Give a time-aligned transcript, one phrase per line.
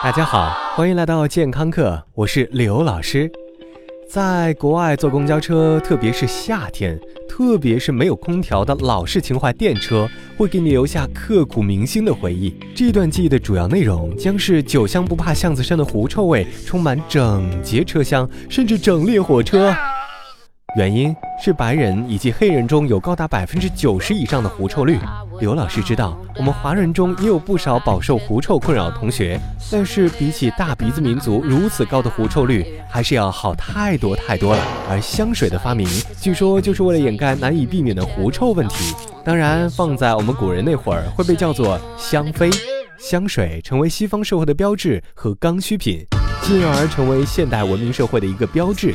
[0.00, 3.28] 大家好，欢迎来到健康课，我是刘老师。
[4.08, 6.96] 在国外坐公交车，特别是夏天，
[7.28, 12.54] 特别是没有空调的老式情怀电车，会给你留下刻骨铭心的回忆。
[12.76, 19.74] 这段记忆的主要内容将是酒香不怕巷子深的狐臭味，充满整节车厢，甚至整列火车。
[20.76, 24.98] 原因是白人以及黑人中有高达百分之九十以上的狐臭率。
[25.40, 29.40] 刘老师知道，我们华人中也有不少饱受狐臭困扰的同学，
[29.72, 34.62] 但是比起大鼻子民族如此高的狐臭率，还是要好太多太多了。
[34.90, 35.88] 而香水的发明，
[36.20, 38.94] 据说就是为了掩盖难以避免的狐臭问题。
[39.24, 42.50] 当然，放在我们古人那会儿，会被叫做香妃。
[42.98, 46.04] 香水成为西方社会的标志和刚需品，
[46.42, 48.94] 进而成为现代文明社会的一个标志。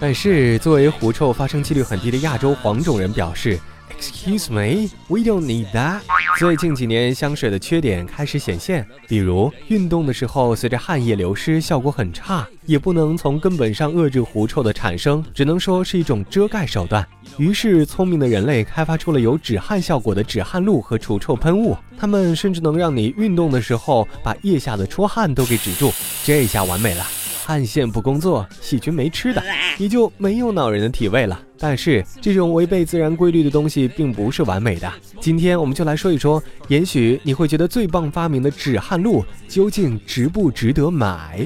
[0.00, 3.60] 但是，作为狐臭发生几率很低的亚洲黄种人表示
[4.00, 6.00] ，Excuse me, we don't need that。
[6.38, 17.06] 最近几年，香水的缺点开始显现，比如运动的时候随着汗液流失，效果很差，也不能从根本上遏制狐臭的产生，只能说是一种遮盖手段。
[17.36, 25.92] 于是，聪明的人类开发出了有止汗效果的止汗露和除臭喷雾，它们甚至能让你运动的时候把腋下的出汗都给止住，
[26.24, 27.04] 这下完美了。
[27.50, 29.42] 汗腺不工作，细菌没吃的，
[29.76, 31.36] 你就没有恼人的体味了。
[31.58, 34.88] 但是这种违背自然规律的东西并不是完美的。
[35.20, 41.44] 今天我们就来说一说，也许你会觉得最棒发明的止汗露究竟值不值得买？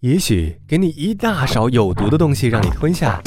[0.00, 3.22] 也许给你一大勺有毒的东西让你吞下，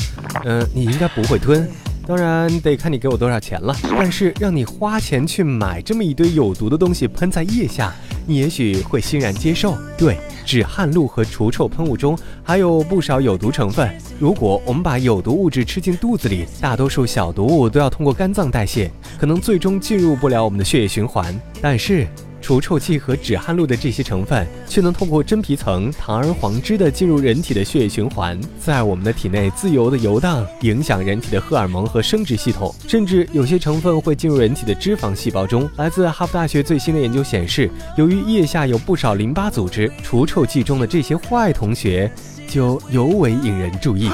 [0.45, 1.69] 嗯，你应该不会吞。
[2.05, 3.75] 当然得看你给我多少钱了。
[3.89, 7.93] 但是让你花钱去买这么一堆有毒的东西喷在腋下。
[8.27, 9.75] 你也许会欣然接受。
[9.97, 13.89] 对，止汗露和除臭喷雾中还有不少有毒成分。
[14.19, 21.33] 如果我们把有毒物质吃进肚子里，大多数小毒物都要通过肝脏代谢，可能最终进入不了我们的血液循环。
[21.61, 22.07] 但是。
[22.41, 35.69] 除臭剂和止汗露的这些成分，却能通过真皮层堂而皇之的进入人体的血液循环，在我们的体内自由的游荡，影响人体的荷尔蒙和生殖系统，甚至有些成分会进入人体的脂肪细胞中。
[35.77, 42.11] 来自哈佛大学最新的研究显示，由于腋下有不少淋巴组织，除臭剂中的这些坏同学
[42.47, 44.09] 就尤为引人注意。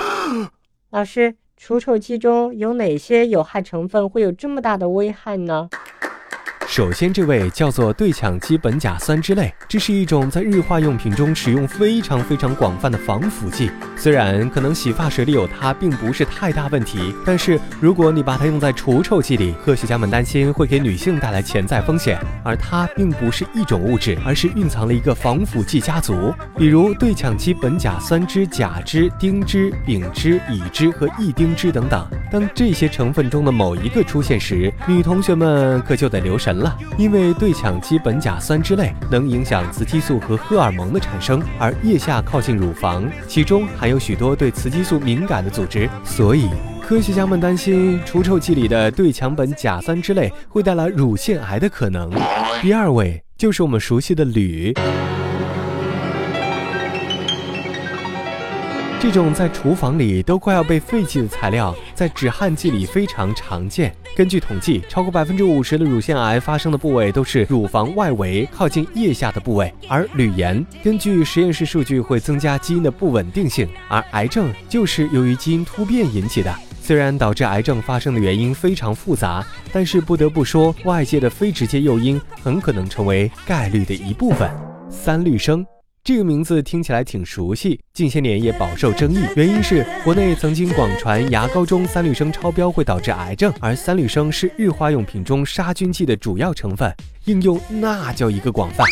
[0.90, 5.70] 老师，除臭剂中有哪些有害成分会有这么大的危害呢？
[6.68, 13.72] 首先，这位叫做对羟基苯甲酸酯类，这是一种在日化用品中使用非常非常广泛的防腐剂。
[13.96, 22.20] 虽然可能洗发水里有它并不是太大问题，但是如果你把它用在除臭剂里，科学家们担心会给女性带来潜在风险。
[22.44, 32.06] 而它并不是一种物质，而是蕴藏了一个防腐剂家族，比如对羟基苯甲酸酯、甲酯、丁酯、丙酯、乙酯和异丁酯等等。
[32.30, 36.78] 当这些成分中的某一个出现时，女同学们可就得留神了。
[36.98, 46.50] 因为对羟基苯甲酸之类能影响雌激素和荷尔蒙的产生，而腋下靠近乳房，其中含有许多对雌激素敏感的组织，所以
[46.82, 52.10] 科学家们担心除臭剂里的对羟苯甲酸之类会带来乳腺癌的可能。
[52.62, 54.74] 第二位就是我们熟悉的铝。
[59.00, 63.96] 这种在厨房里都快要被废弃的材料，在止汗剂里非常常见。
[64.16, 69.72] 根据统计，超过百分之五十的乳腺癌发生的部位都是乳房外围靠近腋下的部位。
[69.88, 76.54] 而铝盐根据实验室数据会增加基因的不稳定性，而癌症就是由于基因突变引起的。
[76.82, 84.50] 虽然导致癌症发生的原因非常复杂，但是不得不说，外界的非直接诱因很可能成为概率的一部分。
[84.90, 85.64] 三氯生。
[86.08, 89.20] 这个名字听起来挺熟悉，近些年也饱受争议。
[89.36, 96.90] 原因是国内曾经广传牙膏中三氯生超标会导致癌症，而三氯生是日化用品中杀菌剂的主要成分，
[97.26, 98.86] 应用那叫一个广泛。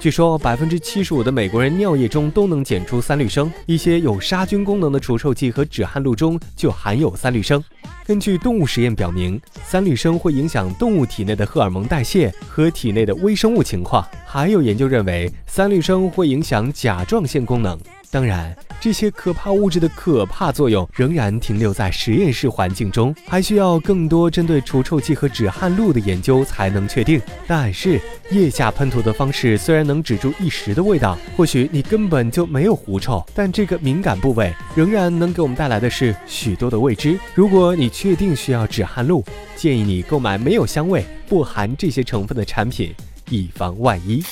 [0.00, 7.62] 据说百分之七十五的美国人尿液中都能检出三氯生，一些有杀菌功能的除臭剂和止汗露中就含有三氯生。
[8.06, 14.06] 根据动物实验表明，三氯生会影响动物体内的荷尔蒙代谢和体内的微生物情况。
[14.26, 17.78] 还有研究认为，三氯生会影响甲状腺功能。
[18.14, 27.20] 当然，这些可怕物质的可怕作用仍然停留在实验室环境中，还需要更多针对除臭剂和止汗露的研究才能确定。
[27.44, 28.00] 但是，
[28.30, 37.18] 腋下喷涂的方式虽然能止住一时的味道，或许你根本就没有狐臭，但这个敏感部位仍然能给我们带来的是许多的未知。
[37.34, 39.24] 如果你确定需要止汗露，
[39.56, 42.94] 建议你购买没有香味、不含这些成分的产品，
[43.28, 44.22] 以防万一。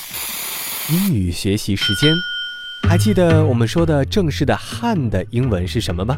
[0.89, 2.13] 英语学习时间。
[2.87, 6.15] 还记得我们说的正式的汗的英文是什么吗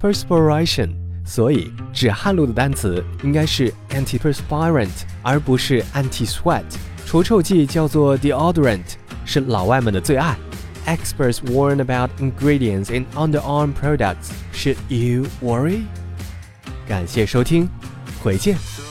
[0.00, 0.90] ？Perspiration，
[1.24, 4.88] 所以止汗露的单词应该是 antiperspirant，
[5.22, 6.62] 而不是 anti-sweat。
[7.04, 8.94] 除臭剂叫做 deodorant，
[9.24, 10.36] 是老外们的最爱。
[10.86, 14.30] Experts warn about ingredients in underarm products.
[14.52, 15.80] Should you worry?
[16.86, 17.68] 感谢收听，
[18.22, 18.87] 回见。